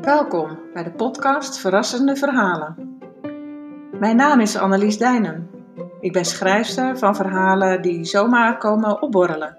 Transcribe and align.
Welkom 0.00 0.58
bij 0.72 0.84
de 0.84 0.92
podcast 0.96 1.58
Verrassende 1.58 2.16
Verhalen. 2.16 2.98
Mijn 3.98 4.16
naam 4.16 4.40
is 4.40 4.56
Annelies 4.56 4.98
Dijnen. 4.98 5.50
Ik 6.00 6.12
ben 6.12 6.24
schrijfster 6.24 6.98
van 6.98 7.16
verhalen 7.16 7.82
die 7.82 8.04
zomaar 8.04 8.58
komen 8.58 9.02
opborrelen. 9.02 9.58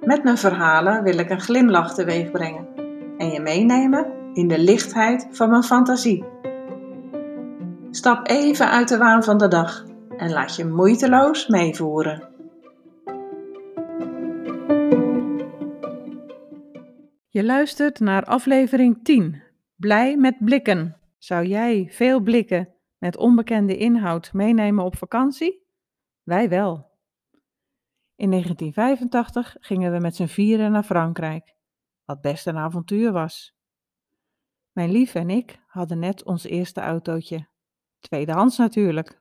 Met 0.00 0.24
mijn 0.24 0.38
verhalen 0.38 1.02
wil 1.02 1.18
ik 1.18 1.30
een 1.30 1.40
glimlach 1.40 1.94
teweeg 1.94 2.30
brengen 2.30 2.68
en 3.18 3.30
je 3.30 3.40
meenemen 3.40 4.06
in 4.32 4.48
de 4.48 4.58
lichtheid 4.58 5.28
van 5.30 5.50
mijn 5.50 5.62
fantasie. 5.62 6.24
Stap 7.90 8.28
even 8.28 8.70
uit 8.70 8.88
de 8.88 8.98
waan 8.98 9.24
van 9.24 9.38
de 9.38 9.48
dag 9.48 9.84
en 10.16 10.32
laat 10.32 10.56
je 10.56 10.66
moeiteloos 10.66 11.46
meevoeren. 11.46 12.29
Je 17.40 17.46
luistert 17.46 18.00
naar 18.00 18.24
aflevering 18.24 19.04
10. 19.04 19.42
Blij 19.76 20.16
met 20.16 20.36
blikken. 20.38 21.00
Zou 21.18 21.46
jij 21.46 21.88
veel 21.90 22.20
blikken 22.20 22.74
met 22.98 23.16
onbekende 23.16 23.76
inhoud 23.76 24.32
meenemen 24.32 24.84
op 24.84 24.96
vakantie? 24.96 25.66
Wij 26.22 26.48
wel. 26.48 26.90
In 28.16 28.30
1985 28.30 29.56
gingen 29.60 29.92
we 29.92 29.98
met 29.98 30.16
z'n 30.16 30.26
vieren 30.26 30.72
naar 30.72 30.82
Frankrijk, 30.82 31.54
wat 32.04 32.20
best 32.20 32.46
een 32.46 32.56
avontuur 32.56 33.12
was. 33.12 33.54
Mijn 34.72 34.90
lief 34.90 35.14
en 35.14 35.30
ik 35.30 35.60
hadden 35.66 35.98
net 35.98 36.24
ons 36.24 36.44
eerste 36.44 36.80
autootje. 36.80 37.48
Tweedehands 37.98 38.56
natuurlijk. 38.56 39.20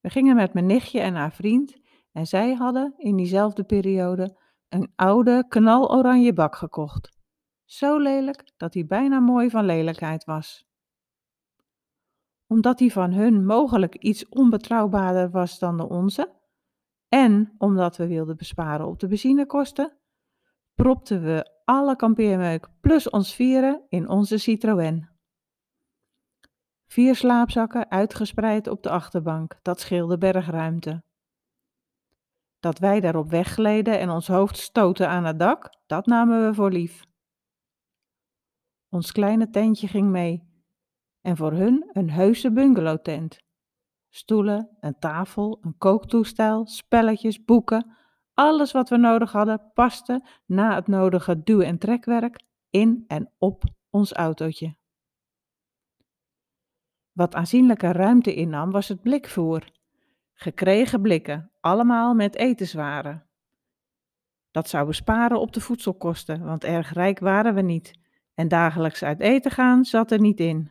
We 0.00 0.10
gingen 0.10 0.36
met 0.36 0.52
mijn 0.52 0.66
nichtje 0.66 1.00
en 1.00 1.14
haar 1.14 1.32
vriend 1.32 1.78
en 2.12 2.26
zij 2.26 2.54
hadden 2.54 2.94
in 2.96 3.16
diezelfde 3.16 3.64
periode 3.64 4.46
een 4.68 4.92
oude 4.96 5.44
knaloranje 5.48 6.32
bak 6.32 6.56
gekocht. 6.56 7.16
Zo 7.64 7.98
lelijk 7.98 8.52
dat 8.56 8.74
hij 8.74 8.86
bijna 8.86 9.20
mooi 9.20 9.50
van 9.50 9.64
lelijkheid 9.64 10.24
was. 10.24 10.66
Omdat 12.46 12.78
die 12.78 12.92
van 12.92 13.12
hun 13.12 13.46
mogelijk 13.46 13.94
iets 13.94 14.28
onbetrouwbaarder 14.28 15.30
was 15.30 15.58
dan 15.58 15.76
de 15.76 15.88
onze, 15.88 16.36
en 17.08 17.54
omdat 17.58 17.96
we 17.96 18.06
wilden 18.06 18.36
besparen 18.36 18.86
op 18.86 18.98
de 19.00 19.06
benzinekosten, 19.06 19.98
propten 20.74 21.22
we 21.22 21.60
alle 21.64 21.96
kampeermeuk 21.96 22.68
plus 22.80 23.10
ons 23.10 23.34
vieren 23.34 23.84
in 23.88 24.08
onze 24.08 24.38
Citroën. 24.38 25.08
Vier 26.86 27.16
slaapzakken 27.16 27.90
uitgespreid 27.90 28.66
op 28.66 28.82
de 28.82 28.90
achterbank, 28.90 29.58
dat 29.62 29.80
scheelde 29.80 30.18
bergruimte. 30.18 31.02
Dat 32.60 32.78
wij 32.78 33.00
daarop 33.00 33.30
weggleden 33.30 33.98
en 33.98 34.10
ons 34.10 34.26
hoofd 34.26 34.56
stoten 34.56 35.08
aan 35.08 35.24
het 35.24 35.38
dak, 35.38 35.74
dat 35.86 36.06
namen 36.06 36.46
we 36.46 36.54
voor 36.54 36.70
lief. 36.70 37.06
Ons 38.88 39.12
kleine 39.12 39.50
tentje 39.50 39.88
ging 39.88 40.10
mee 40.10 40.48
en 41.20 41.36
voor 41.36 41.52
hun 41.52 41.90
een 41.92 42.10
heuse 42.10 42.52
bungalowtent. 42.52 43.40
Stoelen, 44.08 44.76
een 44.80 44.98
tafel, 44.98 45.58
een 45.60 45.76
kooktoestel, 45.78 46.66
spelletjes, 46.66 47.44
boeken, 47.44 47.96
alles 48.34 48.72
wat 48.72 48.88
we 48.88 48.96
nodig 48.96 49.32
hadden 49.32 49.70
paste 49.74 50.26
na 50.46 50.74
het 50.74 50.86
nodige 50.86 51.42
duw- 51.42 51.60
en 51.60 51.78
trekwerk 51.78 52.40
in 52.70 53.04
en 53.06 53.32
op 53.38 53.64
ons 53.90 54.12
autootje. 54.12 54.76
Wat 57.12 57.34
aanzienlijke 57.34 57.92
ruimte 57.92 58.34
innam 58.34 58.70
was 58.70 58.88
het 58.88 59.02
blikvoer. 59.02 59.70
Gekregen 60.34 61.02
blikken, 61.02 61.50
allemaal 61.68 62.14
met 62.14 62.36
etenswaren. 62.36 63.26
Dat 64.50 64.68
zou 64.68 64.86
besparen 64.86 65.40
op 65.40 65.52
de 65.52 65.60
voedselkosten, 65.60 66.44
want 66.44 66.64
erg 66.64 66.92
rijk 66.92 67.18
waren 67.18 67.54
we 67.54 67.60
niet 67.60 67.98
en 68.34 68.48
dagelijks 68.48 69.02
uit 69.02 69.20
eten 69.20 69.50
gaan 69.50 69.84
zat 69.84 70.10
er 70.10 70.20
niet 70.20 70.40
in. 70.40 70.70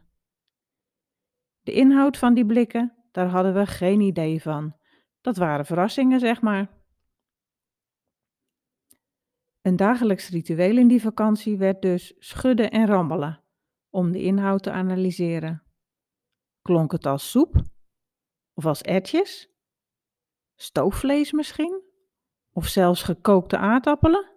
De 1.62 1.72
inhoud 1.72 2.18
van 2.18 2.34
die 2.34 2.46
blikken, 2.46 3.08
daar 3.12 3.28
hadden 3.28 3.54
we 3.54 3.66
geen 3.66 4.02
idee 4.02 4.42
van. 4.42 4.76
Dat 5.22 5.38
waren 5.38 5.66
verrassingen, 5.66 6.20
zeg 6.20 6.42
maar. 6.42 6.70
Een 9.62 9.76
dagelijks 9.76 10.30
ritueel 10.30 10.78
in 10.78 10.88
die 10.88 11.02
vakantie 11.02 11.58
werd 11.58 11.82
dus 11.82 12.16
schudden 12.18 12.72
en 12.72 12.88
rammelen 12.88 13.44
om 13.90 14.12
de 14.12 14.22
inhoud 14.22 14.64
te 14.64 14.72
analyseren. 14.72 15.64
Klonk 16.62 16.92
het 16.92 17.06
als 17.06 17.32
soep? 17.32 17.56
Of 18.54 18.66
als 18.66 18.82
ertjes? 18.82 19.57
Stoofvlees 20.60 21.32
misschien? 21.32 21.82
Of 22.52 22.68
zelfs 22.68 23.04
gekookte 23.04 23.58
aardappelen? 23.58 24.32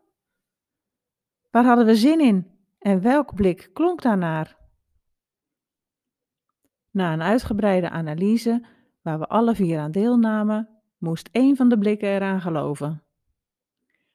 Waar 1.51 1.65
hadden 1.65 1.87
we 1.87 1.97
zin 1.97 2.21
in 2.21 2.59
en 2.79 3.03
welk 3.03 3.35
blik 3.35 3.71
klonk 3.73 4.03
daarnaar? 4.03 4.59
Na 6.91 7.13
een 7.13 7.23
uitgebreide 7.23 7.91
analyse, 7.91 8.67
waar 9.03 9.19
we 9.19 9.27
alle 9.27 9.55
vier 9.55 9.79
aan 9.79 9.91
deelnamen, 9.91 10.69
moest 10.99 11.29
één 11.33 11.57
van 11.57 11.69
de 11.69 11.79
blikken 11.79 12.09
eraan 12.09 12.41
geloven. 12.41 13.05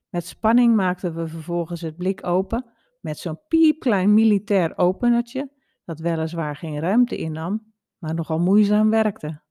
Met 0.09 0.25
spanning 0.25 0.75
maakten 0.75 1.15
we 1.15 1.27
vervolgens 1.27 1.81
het 1.81 1.97
blik 1.97 2.25
open 2.25 2.65
met 3.01 3.17
zo'n 3.17 3.39
piepklein 3.47 4.13
militair 4.13 4.77
openertje, 4.77 5.51
dat 5.85 5.99
weliswaar 5.99 6.55
geen 6.55 6.79
ruimte 6.79 7.17
innam, 7.17 7.73
maar 7.97 8.13
nogal 8.13 8.39
moeizaam 8.39 8.89
werkte. 8.89 9.44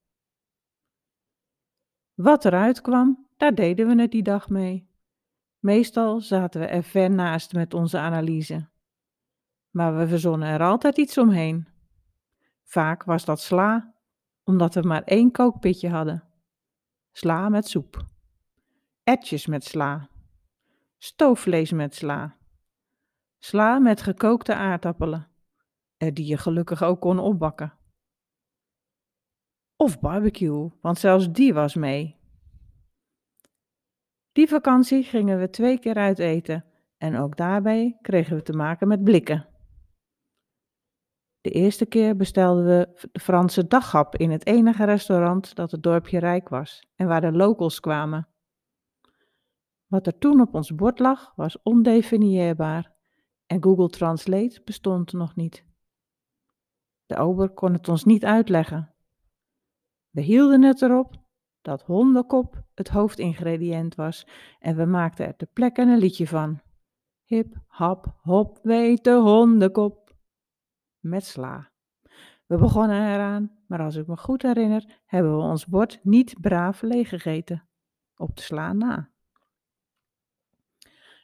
Wat 2.14 2.44
eruit 2.44 2.80
kwam, 2.80 3.26
daar 3.36 3.54
deden 3.54 3.86
we 3.86 4.02
het 4.02 4.10
die 4.10 4.22
dag 4.22 4.48
mee. 4.48 4.88
Meestal 5.58 6.20
zaten 6.20 6.60
we 6.60 6.66
er 6.66 6.82
ver 6.82 7.10
naast 7.10 7.52
met 7.52 7.74
onze 7.74 7.98
analyse. 7.98 8.68
Maar 9.70 9.96
we 9.96 10.08
verzonnen 10.08 10.48
er 10.48 10.62
altijd 10.62 10.98
iets 10.98 11.18
omheen. 11.18 11.68
Vaak 12.62 13.04
was 13.04 13.24
dat 13.24 13.40
sla, 13.40 13.94
omdat 14.44 14.74
we 14.74 14.80
maar 14.80 15.02
één 15.02 15.30
kookpitje 15.30 15.90
hadden. 15.90 16.24
Sla 17.12 17.48
met 17.48 17.68
soep. 17.68 18.06
Etjes 19.04 19.46
met 19.46 19.64
sla. 19.64 20.08
Stoofvlees 20.98 21.72
met 21.72 21.94
sla. 21.94 22.36
Sla 23.38 23.78
met 23.78 24.02
gekookte 24.02 24.54
aardappelen, 24.54 25.28
die 25.96 26.26
je 26.26 26.36
gelukkig 26.36 26.82
ook 26.82 27.00
kon 27.00 27.18
opbakken. 27.18 27.72
Of 29.76 30.00
barbecue, 30.00 30.70
want 30.80 30.98
zelfs 30.98 31.32
die 31.32 31.54
was 31.54 31.74
mee. 31.74 32.16
Die 34.32 34.48
vakantie 34.48 35.02
gingen 35.02 35.38
we 35.38 35.50
twee 35.50 35.78
keer 35.78 35.94
uit 35.94 36.18
eten 36.18 36.64
en 36.98 37.16
ook 37.16 37.36
daarbij 37.36 37.98
kregen 38.00 38.36
we 38.36 38.42
te 38.42 38.52
maken 38.52 38.88
met 38.88 39.04
blikken. 39.04 39.48
De 41.40 41.50
eerste 41.50 41.86
keer 41.86 42.16
bestelden 42.16 42.64
we 42.64 43.08
de 43.12 43.20
Franse 43.20 43.66
daghap 43.66 44.16
in 44.16 44.30
het 44.30 44.46
enige 44.46 44.84
restaurant 44.84 45.54
dat 45.54 45.70
het 45.70 45.82
dorpje 45.82 46.18
rijk 46.18 46.48
was 46.48 46.86
en 46.94 47.06
waar 47.06 47.20
de 47.20 47.32
locals 47.32 47.80
kwamen. 47.80 48.28
Wat 49.86 50.06
er 50.06 50.18
toen 50.18 50.40
op 50.40 50.54
ons 50.54 50.74
bord 50.74 50.98
lag 50.98 51.32
was 51.36 51.62
ondefinieerbaar 51.62 52.92
en 53.46 53.62
Google 53.62 53.88
Translate 53.88 54.62
bestond 54.64 55.12
nog 55.12 55.36
niet. 55.36 55.64
De 57.06 57.16
ober 57.16 57.50
kon 57.50 57.72
het 57.72 57.88
ons 57.88 58.04
niet 58.04 58.24
uitleggen. 58.24 58.93
We 60.14 60.20
hielden 60.20 60.62
het 60.62 60.82
erop 60.82 61.14
dat 61.62 61.82
hondenkop 61.82 62.64
het 62.74 62.88
hoofdingrediënt 62.88 63.94
was 63.94 64.26
en 64.58 64.76
we 64.76 64.84
maakten 64.84 65.26
er 65.26 65.36
ter 65.36 65.46
plekke 65.46 65.82
een 65.82 65.98
liedje 65.98 66.26
van. 66.26 66.60
Hip, 67.24 67.56
hap, 67.66 68.14
hop, 68.22 68.58
weet 68.62 69.04
de 69.04 69.14
hondenkop. 69.14 70.14
Met 70.98 71.24
sla. 71.24 71.70
We 72.46 72.56
begonnen 72.56 73.14
eraan, 73.14 73.58
maar 73.66 73.80
als 73.80 73.96
ik 73.96 74.06
me 74.06 74.16
goed 74.16 74.42
herinner, 74.42 75.02
hebben 75.04 75.36
we 75.36 75.42
ons 75.42 75.66
bord 75.66 76.00
niet 76.02 76.40
braaf 76.40 76.82
leeggegeten. 76.82 77.68
Op 78.16 78.36
de 78.36 78.42
sla 78.42 78.72
na. 78.72 79.10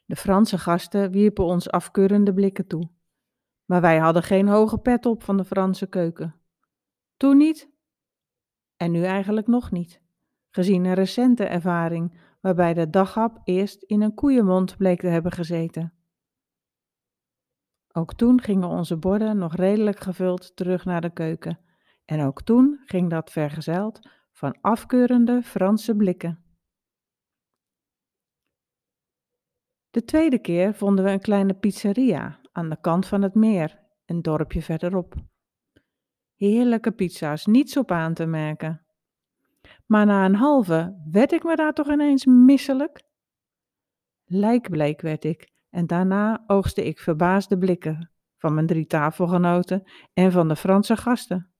De 0.07 0.17
Franse 0.17 0.59
gasten 0.59 1.11
wierpen 1.11 1.45
ons 1.45 1.71
afkeurende 1.71 2.35
blikken 2.35 2.67
toe. 2.67 2.91
Maar 3.65 3.81
wij 3.81 3.99
hadden 3.99 4.23
geen 4.23 4.49
hoge 4.49 4.79
pet 4.79 5.07
op 5.07 5.23
van 5.23 5.37
de 5.37 5.45
Franse 5.45 5.87
keuken. 5.87 6.41
Toen 7.17 7.37
niet 7.37 7.71
en 8.81 8.91
nu 8.91 9.03
eigenlijk 9.03 9.47
nog 9.47 9.71
niet, 9.71 10.03
gezien 10.51 10.85
een 10.85 10.95
recente 10.95 11.45
ervaring 11.45 12.21
waarbij 12.41 12.75
de 12.75 12.91
daghap 12.91 13.41
eerst 13.45 13.83
in 13.83 14.03
een 14.03 14.15
koeienmond 14.15 14.77
bleek 14.77 15.01
te 15.01 15.07
hebben 15.07 15.33
gezeten. 15.33 15.93
Ook 17.93 18.15
toen 18.15 18.41
gingen 18.41 18.69
onze 18.69 18.97
borden 18.97 19.39
nog 19.39 19.55
redelijk 19.55 20.01
gevuld 20.01 20.57
terug 20.57 20.85
naar 20.85 21.01
de 21.01 21.13
keuken. 21.13 21.59
En 22.05 22.23
ook 22.23 22.43
toen 22.43 22.81
ging 22.85 23.11
dat 23.11 23.31
vergezeld 23.31 24.09
van 24.33 24.59
afkeurende 24.61 25.43
Franse 25.43 25.97
blikken. 25.97 26.45
De 29.91 30.05
tweede 30.05 30.39
keer 30.39 30.75
vonden 30.75 31.05
we 31.05 31.11
een 31.11 31.21
kleine 31.21 31.55
pizzeria 31.55 32.41
aan 32.53 32.69
de 32.69 32.81
kant 32.81 33.07
van 33.07 33.23
het 33.23 33.35
meer, 33.35 33.79
een 34.05 34.23
dorpje 34.23 34.63
verderop. 34.63 35.30
Heerlijke 36.41 36.93
pizza's, 36.93 37.47
niets 37.47 37.77
op 37.77 37.91
aan 37.91 38.15
te 38.15 38.27
merken. 38.27 38.87
Maar 39.87 40.07
na 40.07 40.25
een 40.25 40.35
halve 40.35 41.01
werd 41.11 41.33
ik 41.33 41.43
me 41.43 41.57
daar 41.57 41.73
toch 41.73 41.91
ineens 41.91 42.25
misselijk? 42.25 43.03
Lijkbleek 44.25 45.01
werd 45.01 45.25
ik 45.25 45.53
en 45.71 45.87
daarna 45.87 46.45
oogste 46.47 46.85
ik 46.85 46.99
verbaasde 46.99 47.59
blikken 47.59 48.11
van 48.37 48.55
mijn 48.55 48.67
drie 48.67 48.87
tafelgenoten 48.87 49.91
en 50.13 50.33
van 50.33 50.49
de 50.49 50.57
Franse 50.57 50.97
gasten. 50.97 51.53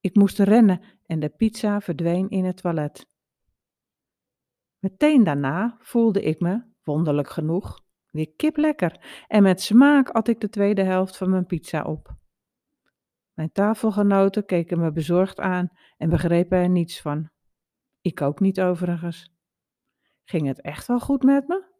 Ik 0.00 0.14
moest 0.14 0.38
rennen 0.38 0.80
en 1.06 1.20
de 1.20 1.28
pizza 1.28 1.80
verdween 1.80 2.28
in 2.28 2.44
het 2.44 2.56
toilet. 2.56 3.06
Meteen 4.78 5.24
daarna 5.24 5.76
voelde 5.78 6.22
ik 6.22 6.40
me, 6.40 6.62
wonderlijk 6.82 7.28
genoeg, 7.28 7.80
weer 8.10 8.32
kiplekker 8.36 9.24
en 9.28 9.42
met 9.42 9.60
smaak 9.60 10.10
at 10.10 10.28
ik 10.28 10.40
de 10.40 10.48
tweede 10.48 10.82
helft 10.82 11.16
van 11.16 11.30
mijn 11.30 11.46
pizza 11.46 11.82
op. 11.82 12.20
Mijn 13.32 13.52
tafelgenoten 13.52 14.44
keken 14.44 14.80
me 14.80 14.92
bezorgd 14.92 15.40
aan 15.40 15.68
en 15.96 16.08
begrepen 16.08 16.58
er 16.58 16.68
niets 16.68 17.00
van. 17.00 17.30
Ik 18.00 18.20
ook 18.20 18.40
niet 18.40 18.60
overigens. 18.60 19.32
Ging 20.24 20.46
het 20.46 20.60
echt 20.60 20.86
wel 20.86 21.00
goed 21.00 21.22
met 21.22 21.48
me? 21.48 21.70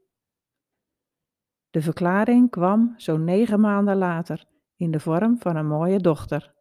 De 1.71 1.83
verklaring 1.83 2.51
kwam 2.51 2.95
zo'n 2.97 3.25
negen 3.25 3.61
maanden 3.61 3.97
later 3.97 4.45
in 4.77 4.91
de 4.91 5.01
vorm 5.01 5.39
van 5.39 5.57
een 5.57 5.67
mooie 5.67 5.99
dochter. 5.99 6.55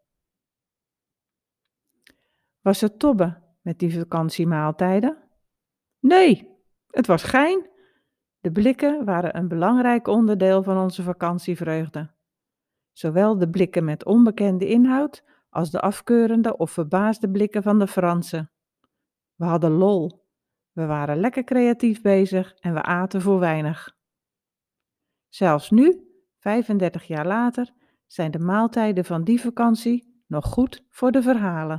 Was 2.61 2.81
het 2.81 2.99
tobbe 2.99 3.41
met 3.61 3.79
die 3.79 3.99
vakantiemaaltijden? 3.99 5.17
Nee, 5.99 6.57
het 6.87 7.07
was 7.07 7.23
gein. 7.23 7.69
De 8.39 8.51
blikken 8.51 9.05
waren 9.05 9.37
een 9.37 9.47
belangrijk 9.47 10.07
onderdeel 10.07 10.63
van 10.63 10.77
onze 10.77 11.03
vakantievreugde. 11.03 12.09
Zowel 12.91 13.37
de 13.37 13.49
blikken 13.49 13.83
met 13.83 14.05
onbekende 14.05 14.67
inhoud 14.67 15.23
als 15.49 15.71
de 15.71 15.79
afkeurende 15.79 16.57
of 16.57 16.71
verbaasde 16.71 17.29
blikken 17.29 17.63
van 17.63 17.79
de 17.79 17.87
Fransen. 17.87 18.51
We 19.35 19.45
hadden 19.45 19.71
lol. 19.71 20.25
We 20.71 20.85
waren 20.85 21.19
lekker 21.19 21.43
creatief 21.43 22.01
bezig 22.01 22.53
en 22.59 22.73
we 22.73 22.81
aten 22.81 23.21
voor 23.21 23.39
weinig. 23.39 23.95
Zelfs 25.29 25.69
nu, 25.69 26.07
35 26.37 27.03
jaar 27.03 27.27
later, 27.27 27.71
zijn 28.05 28.31
de 28.31 28.39
maaltijden 28.39 29.05
van 29.05 29.23
die 29.23 29.41
vakantie 29.41 30.23
nog 30.27 30.45
goed 30.45 30.83
voor 30.89 31.11
de 31.11 31.21
verhalen. 31.21 31.77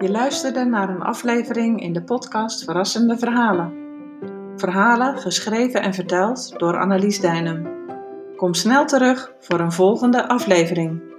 Je 0.00 0.10
luisterde 0.10 0.64
naar 0.64 0.88
een 0.88 1.02
aflevering 1.02 1.82
in 1.82 1.92
de 1.92 2.02
podcast 2.02 2.64
Verrassende 2.64 3.18
Verhalen. 3.18 3.89
Verhalen 4.60 5.18
geschreven 5.18 5.82
en 5.82 5.94
verteld 5.94 6.58
door 6.58 6.78
Annelies 6.78 7.20
Dijnem. 7.20 7.68
Kom 8.36 8.54
snel 8.54 8.86
terug 8.86 9.32
voor 9.38 9.60
een 9.60 9.72
volgende 9.72 10.28
aflevering. 10.28 11.09